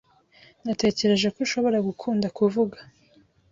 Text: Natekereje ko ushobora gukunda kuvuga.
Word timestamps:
Natekereje 0.65 1.27
ko 1.33 1.37
ushobora 1.45 1.77
gukunda 1.87 2.27
kuvuga. 2.37 2.77